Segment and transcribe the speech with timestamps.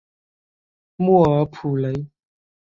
[0.95, 2.07] 莫尔普雷。